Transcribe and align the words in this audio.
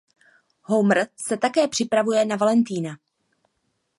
Homer 0.63 1.07
se 1.27 1.37
také 1.37 1.67
připravuje 1.67 2.25
na 2.25 2.35
Valentýna. 2.35 2.97